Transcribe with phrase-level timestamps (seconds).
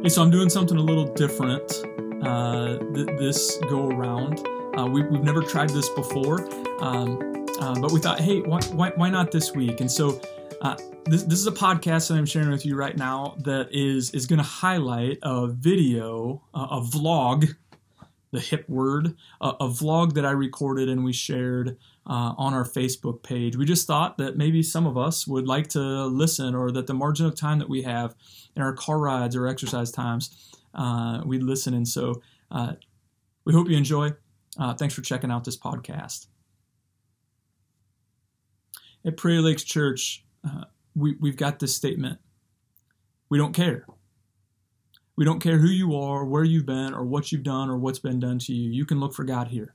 [0.00, 1.72] Hey, so I'm doing something a little different
[2.22, 4.46] uh, th- this go around.
[4.78, 6.48] Uh, we, have never tried this before,
[6.80, 9.80] um, uh, but we thought, hey, why, why, why, not this week?
[9.80, 10.20] And so
[10.62, 10.76] uh,
[11.06, 14.26] this, this is a podcast that I'm sharing with you right now that is is
[14.26, 17.52] going to highlight a video, a vlog,
[18.30, 22.64] the hip word, a, a, vlog that I recorded and we shared uh, on our
[22.64, 23.56] Facebook page.
[23.56, 26.94] We just thought that maybe some of us would like to listen, or that the
[26.94, 28.14] margin of time that we have
[28.54, 31.74] in our car rides or exercise times, uh, we'd listen.
[31.74, 32.74] And so uh,
[33.44, 34.10] we hope you enjoy.
[34.58, 36.26] Uh, thanks for checking out this podcast.
[39.04, 42.18] At Prairie Lakes Church, uh, we, we've got this statement
[43.28, 43.84] we don't care.
[45.18, 47.98] We don't care who you are, where you've been, or what you've done, or what's
[47.98, 48.70] been done to you.
[48.70, 49.74] You can look for God here.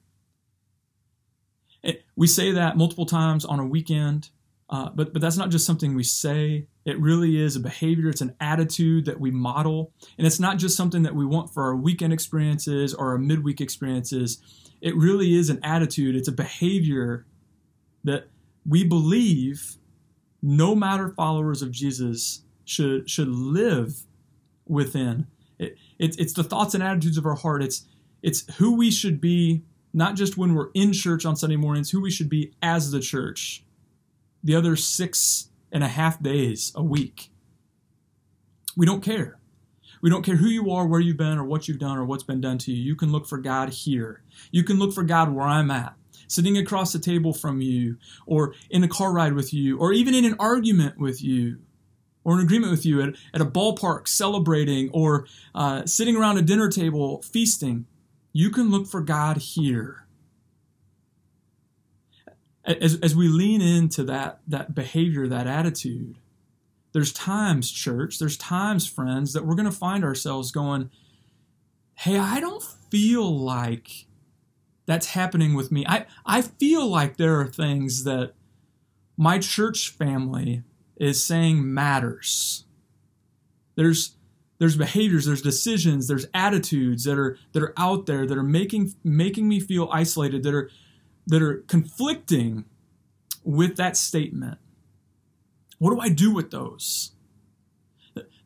[2.15, 4.29] We say that multiple times on a weekend,
[4.69, 6.67] uh, but but that's not just something we say.
[6.85, 8.07] It really is a behavior.
[8.07, 11.63] It's an attitude that we model, and it's not just something that we want for
[11.63, 14.41] our weekend experiences or our midweek experiences.
[14.79, 16.15] It really is an attitude.
[16.15, 17.25] It's a behavior
[18.05, 18.29] that
[18.65, 19.75] we believe
[20.41, 24.05] no matter followers of Jesus should should live
[24.65, 25.27] within.
[25.59, 27.63] It, it, it's the thoughts and attitudes of our heart.
[27.63, 27.85] It's
[28.21, 32.01] it's who we should be not just when we're in church on Sunday mornings, who
[32.01, 33.63] we should be as the church
[34.43, 37.31] the other six and a half days a week.
[38.75, 39.39] We don't care.
[40.01, 42.23] We don't care who you are, where you've been, or what you've done, or what's
[42.23, 42.83] been done to you.
[42.83, 44.21] You can look for God here.
[44.51, 45.93] You can look for God where I'm at,
[46.27, 50.13] sitting across the table from you, or in a car ride with you, or even
[50.13, 51.59] in an argument with you,
[52.23, 56.41] or an agreement with you at, at a ballpark celebrating, or uh, sitting around a
[56.41, 57.85] dinner table feasting.
[58.31, 60.05] You can look for God here.
[62.65, 66.15] As, as we lean into that, that behavior, that attitude,
[66.93, 70.89] there's times, church, there's times, friends, that we're going to find ourselves going,
[71.95, 74.05] hey, I don't feel like
[74.85, 75.85] that's happening with me.
[75.87, 78.33] I, I feel like there are things that
[79.17, 80.63] my church family
[80.97, 82.65] is saying matters.
[83.75, 84.15] There's
[84.59, 88.93] there's behaviors there's decisions there's attitudes that are that are out there that are making
[89.03, 90.69] making me feel isolated that are
[91.27, 92.65] that are conflicting
[93.43, 94.57] with that statement.
[95.79, 97.11] What do i do with those?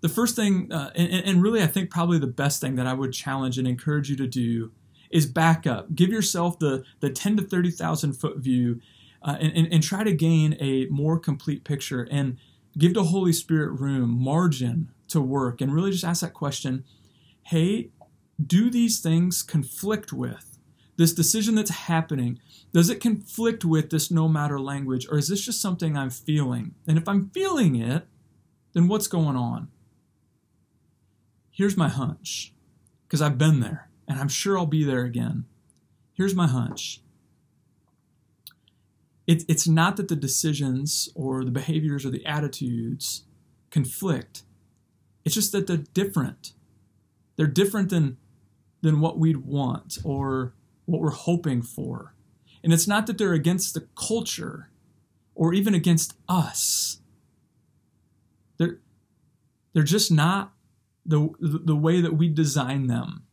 [0.02, 2.94] The first thing uh, and, and really i think probably the best thing that i
[2.94, 4.72] would challenge and encourage you to do
[5.10, 5.94] is back up.
[5.96, 8.82] Give yourself the the 10 to 30000 foot view
[9.28, 12.38] uh, and, and, and try to gain a more complete picture and
[12.78, 16.86] give the holy spirit room margin to work and really just ask that question
[17.44, 17.90] hey,
[18.46, 20.58] do these things conflict with
[20.98, 22.40] this decision that's happening?
[22.74, 26.76] Does it conflict with this no matter language, or is this just something I'm feeling?
[26.86, 28.06] And if I'm feeling it,
[28.74, 29.70] then what's going on?
[31.50, 32.54] Here's my hunch,
[33.08, 35.46] because I've been there, and I'm sure I'll be there again.
[36.14, 37.02] Here's my hunch.
[39.28, 43.26] It, it's not that the decisions or the behaviors or the attitudes
[43.70, 44.44] conflict.
[45.26, 46.54] It's just that they're different.
[47.36, 48.18] They're different than
[48.82, 50.54] than what we'd want or
[50.86, 52.16] what we're hoping for.
[52.64, 54.70] And it's not that they're against the culture
[55.36, 57.00] or even against us.
[58.58, 58.80] They're
[59.74, 60.54] they're just not
[61.06, 63.27] the the way that we design them.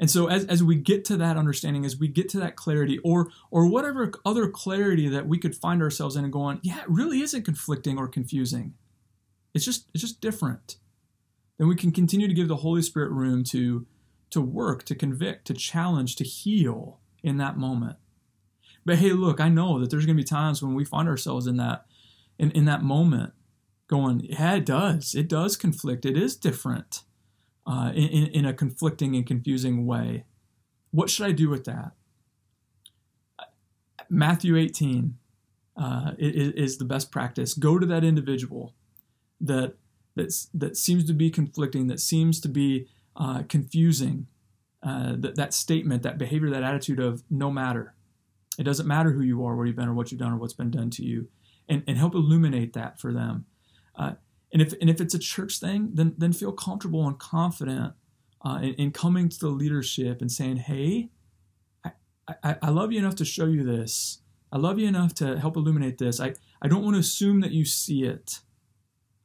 [0.00, 2.98] And so as, as we get to that understanding, as we get to that clarity,
[2.98, 6.88] or or whatever other clarity that we could find ourselves in and going, yeah, it
[6.88, 8.74] really isn't conflicting or confusing.
[9.54, 10.76] It's just it's just different.
[11.58, 13.86] Then we can continue to give the Holy Spirit room to
[14.30, 17.96] to work, to convict, to challenge, to heal in that moment.
[18.84, 21.56] But hey, look, I know that there's to be times when we find ourselves in
[21.56, 21.86] that
[22.38, 23.32] in, in that moment
[23.88, 25.14] going, yeah, it does.
[25.14, 26.06] It does conflict.
[26.06, 27.02] It is different
[27.68, 30.24] uh, in, in a conflicting and confusing way.
[30.90, 31.92] What should I do with that?
[34.08, 35.18] Matthew 18
[35.76, 37.52] uh, is, is the best practice.
[37.52, 38.74] Go to that individual
[39.40, 39.74] that
[40.16, 44.26] that's, that seems to be conflicting, that seems to be uh, confusing.
[44.80, 47.94] Uh, that, that statement, that behavior, that attitude of no matter.
[48.58, 50.54] It doesn't matter who you are, where you've been, or what you've done, or what's
[50.54, 51.28] been done to you,
[51.68, 53.46] and, and help illuminate that for them.
[54.52, 57.94] And if and if it's a church thing, then then feel comfortable and confident
[58.42, 61.10] uh, in, in, coming to the leadership and saying, "Hey,
[61.84, 61.90] I,
[62.42, 64.20] I, I love you enough to show you this.
[64.50, 66.20] I love you enough to help illuminate this.
[66.20, 68.40] I, I don't want to assume that you see it.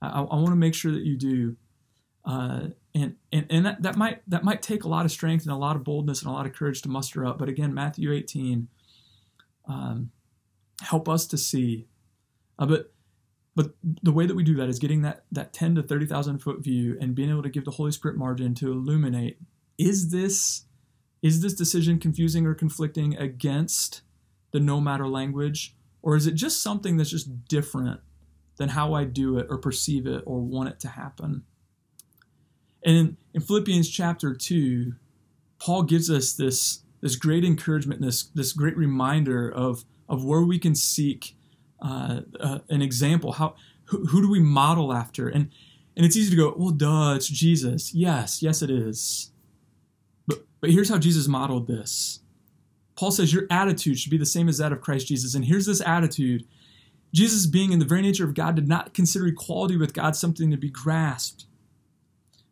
[0.02, 1.56] I, I want to make sure that you do.
[2.26, 5.52] Uh, and and, and that, that might that might take a lot of strength and
[5.52, 7.38] a lot of boldness and a lot of courage to muster up.
[7.38, 8.68] But again, Matthew 18,
[9.68, 10.12] um,
[10.82, 11.88] help us to see.
[12.60, 12.94] Uh, but
[13.56, 16.64] but the way that we do that is getting that that 10 to 30,000 foot
[16.64, 19.38] view and being able to give the Holy Spirit margin to illuminate
[19.78, 20.66] is this
[21.22, 24.02] is this decision confusing or conflicting against
[24.52, 28.02] the no matter language or is it just something that's just different
[28.58, 31.44] than how I do it or perceive it or want it to happen?
[32.86, 34.94] And in, in Philippians chapter 2,
[35.60, 40.60] Paul gives us this this great encouragement, this this great reminder of of where we
[40.60, 41.36] can seek
[41.84, 43.34] uh, uh, an example.
[43.34, 45.28] How who, who do we model after?
[45.28, 45.52] And
[45.96, 47.94] and it's easy to go, well, duh, it's Jesus.
[47.94, 49.32] Yes, yes, it is.
[50.26, 52.22] But but here's how Jesus modeled this.
[52.96, 55.36] Paul says your attitude should be the same as that of Christ Jesus.
[55.36, 56.46] And here's this attitude.
[57.14, 60.50] Jesus, being in the very nature of God, did not consider equality with God something
[60.50, 61.46] to be grasped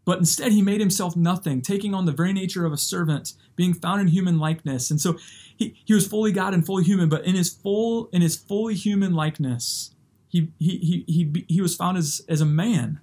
[0.04, 3.74] but instead, he made himself nothing, taking on the very nature of a servant, being
[3.74, 4.90] found in human likeness.
[4.90, 5.18] And so
[5.56, 8.74] he, he was fully God and fully human, but in his full in his fully
[8.74, 9.94] human likeness,
[10.28, 13.00] he he he he, he was found as, as a man.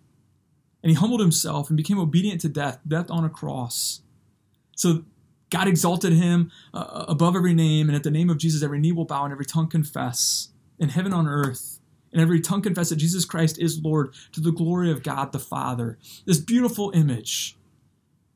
[0.83, 4.01] And he humbled himself and became obedient to death, death on a cross.
[4.77, 5.05] So
[5.51, 8.93] God exalted him uh, above every name, and at the name of Jesus, every knee
[8.93, 10.49] will bow and every tongue confess
[10.79, 11.81] in heaven on earth
[12.13, 15.39] and every tongue confess that Jesus Christ is Lord to the glory of God the
[15.39, 15.99] Father.
[16.25, 17.57] This beautiful image.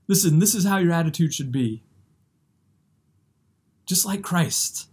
[0.08, 1.82] Listen, this is how your attitude should be.
[3.86, 4.88] Just like Christ,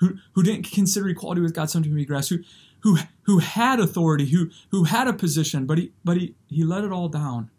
[0.00, 2.44] who, who didn't consider equality with God something to be grasped, who,
[2.80, 6.84] who, who had authority, who, who had a position, but, he, but he, he let
[6.84, 7.50] it all down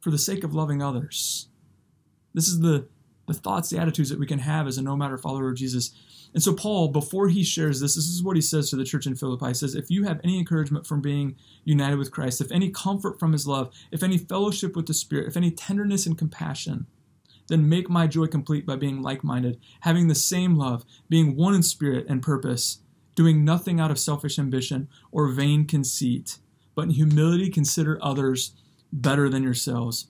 [0.00, 1.48] for the sake of loving others.
[2.34, 2.86] This is the,
[3.26, 5.92] the thoughts, the attitudes that we can have as a no matter follower of Jesus.
[6.34, 9.06] And so, Paul, before he shares this, this is what he says to the church
[9.06, 9.48] in Philippi.
[9.48, 13.18] He says, If you have any encouragement from being united with Christ, if any comfort
[13.18, 16.86] from his love, if any fellowship with the Spirit, if any tenderness and compassion,
[17.48, 21.54] then make my joy complete by being like minded, having the same love, being one
[21.54, 22.80] in spirit and purpose,
[23.14, 26.38] doing nothing out of selfish ambition or vain conceit,
[26.74, 28.52] but in humility consider others
[28.92, 30.08] better than yourselves.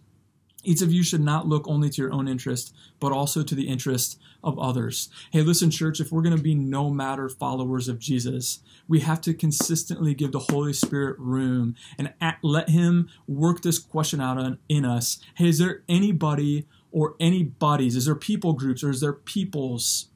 [0.66, 3.68] Each of you should not look only to your own interest, but also to the
[3.68, 5.08] interest of others.
[5.30, 9.20] Hey, listen, church, if we're going to be no matter followers of Jesus, we have
[9.22, 14.84] to consistently give the Holy Spirit room and let Him work this question out in
[14.84, 15.18] us.
[15.36, 17.94] Hey, is there anybody or any bodies?
[17.94, 20.08] Is there people groups or is there peoples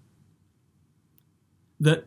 [1.79, 2.07] that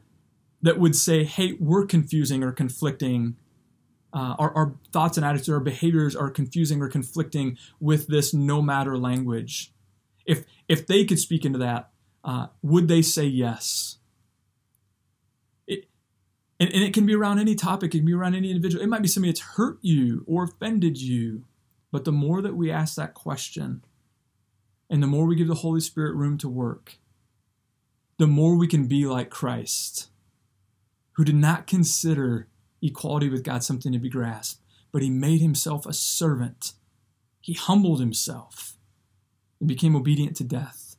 [0.61, 3.35] that would say, hey, we're confusing or conflicting
[4.13, 8.61] uh, our, our, thoughts and attitudes, our behaviors are confusing or conflicting with this no
[8.61, 9.73] matter language.
[10.25, 11.89] If if they could speak into that,
[12.23, 13.97] uh, would they say yes?
[15.67, 15.87] It,
[16.59, 17.93] and, and it can be around any topic.
[17.93, 18.83] It can be around any individual.
[18.83, 21.45] It might be somebody that's hurt you or offended you.
[21.91, 23.83] But the more that we ask that question,
[24.89, 26.97] and the more we give the Holy Spirit room to work,
[28.17, 30.09] the more we can be like Christ,
[31.13, 32.47] who did not consider
[32.83, 36.73] equality with God something to be grasped, but he made himself a servant.
[37.41, 38.77] He humbled himself
[39.59, 40.95] and became obedient to death.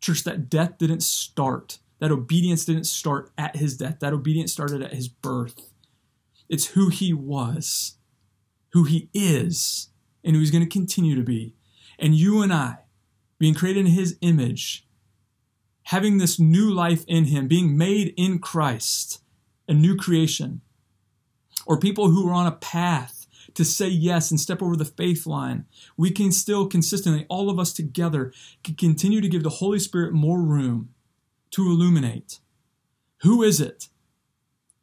[0.00, 4.82] Church, that death didn't start, that obedience didn't start at his death, that obedience started
[4.82, 5.70] at his birth.
[6.48, 7.98] It's who he was,
[8.72, 9.88] who he is,
[10.24, 11.54] and who he's going to continue to be.
[11.98, 12.78] And you and I,
[13.38, 14.86] being created in his image,
[15.84, 19.22] having this new life in him, being made in Christ,
[19.68, 20.62] a new creation,
[21.66, 25.26] or people who are on a path to say yes and step over the faith
[25.26, 29.78] line, we can still consistently, all of us together, can continue to give the Holy
[29.78, 30.90] Spirit more room
[31.50, 32.38] to illuminate.
[33.22, 33.88] Who is it?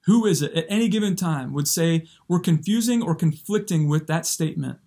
[0.05, 4.25] Who is it at any given time would say we're confusing or conflicting with that
[4.25, 4.79] statement?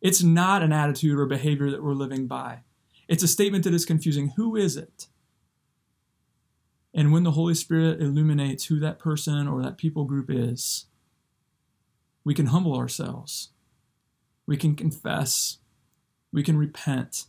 [0.00, 2.60] It's not an attitude or behavior that we're living by.
[3.08, 4.32] It's a statement that is confusing.
[4.36, 5.06] Who is it?
[6.92, 10.86] And when the Holy Spirit illuminates who that person or that people group is,
[12.26, 13.50] we can humble ourselves.
[14.48, 15.58] We can confess.
[16.32, 17.26] We can repent.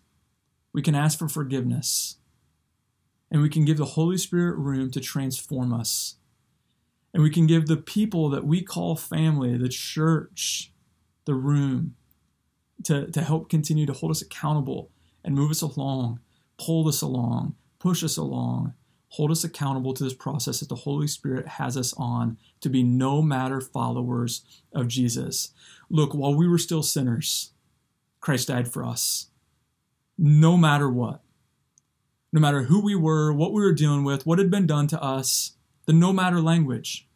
[0.73, 2.17] We can ask for forgiveness.
[3.29, 6.15] And we can give the Holy Spirit room to transform us.
[7.13, 10.73] And we can give the people that we call family, the church,
[11.25, 11.93] the room
[12.85, 14.89] to, to help continue to hold us accountable
[15.23, 16.21] and move us along,
[16.57, 18.73] pull us along, push us along,
[19.09, 22.83] hold us accountable to this process that the Holy Spirit has us on to be
[22.83, 25.51] no matter followers of Jesus.
[25.89, 27.51] Look, while we were still sinners,
[28.19, 29.27] Christ died for us.
[30.17, 31.21] No matter what.
[32.33, 35.01] No matter who we were, what we were dealing with, what had been done to
[35.01, 35.53] us,
[35.85, 37.07] the no matter language.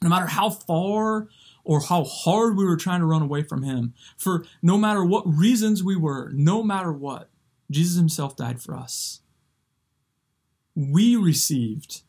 [0.00, 1.28] No matter how far
[1.64, 5.22] or how hard we were trying to run away from Him, for no matter what
[5.26, 7.28] reasons we were, no matter what,
[7.70, 9.22] Jesus Himself died for us
[10.74, 12.02] we received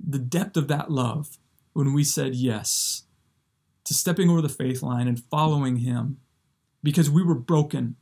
[0.00, 1.38] the depth of that love
[1.72, 3.04] when we said yes
[3.84, 6.18] to stepping over the faith line and following Him
[6.82, 7.96] because we were broken.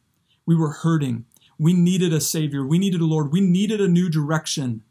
[0.46, 1.26] We were hurting.
[1.58, 2.64] We needed a Savior.
[2.64, 3.32] We needed a Lord.
[3.32, 4.82] We needed a new direction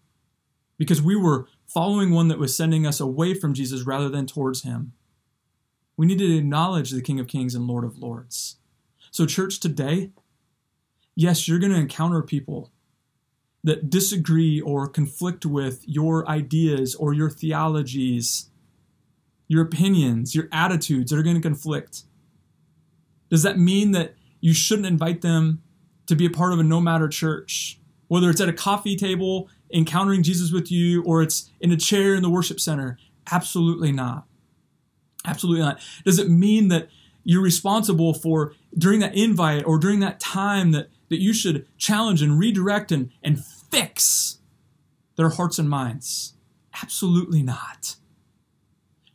[0.78, 4.64] because we were following one that was sending us away from Jesus rather than towards
[4.64, 4.94] Him.
[5.98, 8.58] We needed to acknowledge the King of Kings and Lord of Lords.
[9.12, 10.12] So, church, today,
[11.16, 12.72] yes, you're going to encounter people
[13.64, 18.50] that disagree or conflict with your ideas or your theologies,
[19.48, 22.04] your opinions, your attitudes that are going to conflict.
[23.30, 25.62] Does that mean that you shouldn't invite them
[26.08, 27.80] to be a part of a no matter church?
[28.08, 32.16] Whether it's at a coffee table encountering Jesus with you or it's in a chair
[32.16, 32.98] in the worship center?
[33.32, 34.26] Absolutely not.
[35.26, 35.80] Absolutely not.
[36.06, 36.88] Does it mean that
[37.24, 42.22] you're responsible for during that invite or during that time that, that you should challenge
[42.22, 44.40] and redirect and, and fix
[45.16, 46.34] their hearts and minds?
[46.82, 47.96] Absolutely not.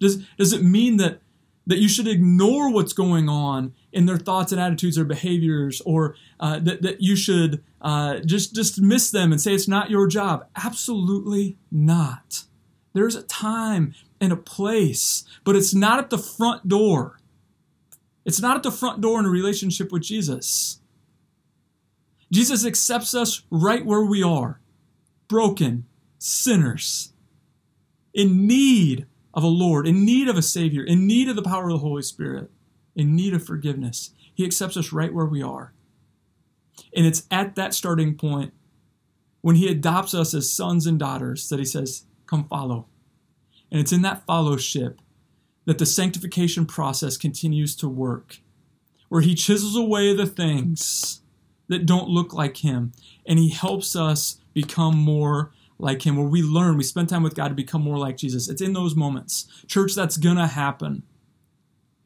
[0.00, 1.20] Does, does it mean that,
[1.66, 6.16] that you should ignore what's going on in their thoughts and attitudes or behaviors, or
[6.40, 10.46] uh, that, that you should uh, just dismiss them and say it's not your job?
[10.56, 12.44] Absolutely not.
[12.92, 17.18] There's a time and a place, but it's not at the front door.
[18.24, 20.80] It's not at the front door in a relationship with Jesus.
[22.32, 24.60] Jesus accepts us right where we are
[25.28, 25.86] broken,
[26.18, 27.12] sinners,
[28.12, 31.64] in need of a Lord, in need of a Savior, in need of the power
[31.64, 32.50] of the Holy Spirit,
[32.94, 34.10] in need of forgiveness.
[34.32, 35.72] He accepts us right where we are.
[36.94, 38.52] And it's at that starting point
[39.40, 42.86] when He adopts us as sons and daughters that He says, Come follow.
[43.70, 45.00] And it's in that fellowship
[45.66, 48.38] that the sanctification process continues to work,
[49.08, 51.22] where He chisels away the things
[51.68, 52.92] that don't look like Him,
[53.26, 57.34] and He helps us become more like Him, where we learn, we spend time with
[57.34, 58.48] God to become more like Jesus.
[58.48, 59.46] It's in those moments.
[59.66, 61.02] Church, that's going to happen.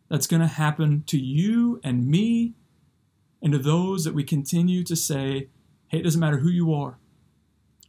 [0.09, 2.55] That's going to happen to you and me
[3.43, 5.49] and to those that we continue to say,
[5.89, 6.99] hey, it doesn't matter who you are,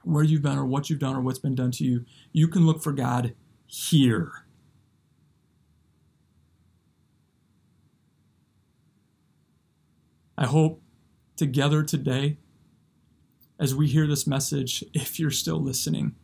[0.03, 2.05] where you've been, or what you've done, or what's been done to you.
[2.33, 3.33] You can look for God
[3.65, 4.31] here.
[10.37, 10.81] I hope
[11.39, 12.37] together today,
[13.59, 16.15] as we hear this message, if you're still listening,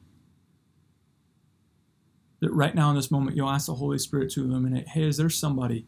[2.42, 5.18] that right now in this moment you'll ask the Holy Spirit to illuminate hey, is
[5.18, 5.88] there somebody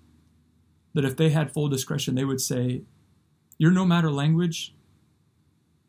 [0.94, 2.82] that if they had full discretion, they would say,
[3.60, 4.74] Your no matter language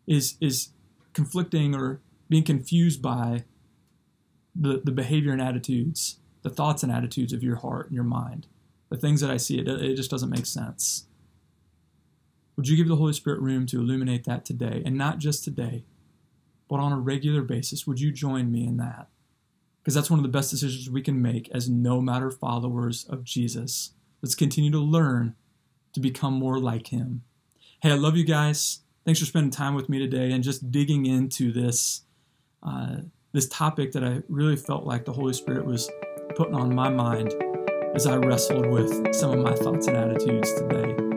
[0.06, 0.70] is, is
[1.14, 3.44] conflicting or being confused by
[4.54, 8.48] the, the behavior and attitudes, the thoughts and attitudes of your heart and your mind.
[8.90, 11.07] The things that I see, it, it just doesn't make sense.
[12.58, 14.82] Would you give the Holy Spirit room to illuminate that today?
[14.84, 15.84] And not just today,
[16.68, 17.86] but on a regular basis.
[17.86, 19.06] Would you join me in that?
[19.80, 23.22] Because that's one of the best decisions we can make as no matter followers of
[23.22, 23.92] Jesus.
[24.22, 25.36] Let's continue to learn
[25.92, 27.22] to become more like Him.
[27.80, 28.80] Hey, I love you guys.
[29.04, 32.02] Thanks for spending time with me today and just digging into this
[32.64, 32.96] uh,
[33.32, 35.88] this topic that I really felt like the Holy Spirit was
[36.34, 37.32] putting on my mind
[37.94, 41.07] as I wrestled with some of my thoughts and attitudes today.